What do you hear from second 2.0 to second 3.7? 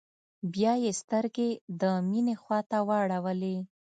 مينې خواته واړولې.